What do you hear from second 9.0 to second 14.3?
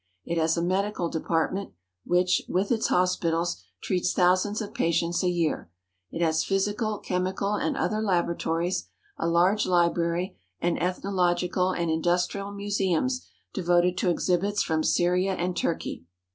a large library, and ethnological and industrial museums devoted to